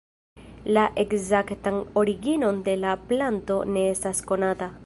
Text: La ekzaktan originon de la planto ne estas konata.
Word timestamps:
La 0.77 0.85
ekzaktan 1.03 1.77
originon 2.03 2.61
de 2.69 2.77
la 2.87 2.97
planto 3.13 3.63
ne 3.77 3.89
estas 3.95 4.29
konata. 4.33 4.77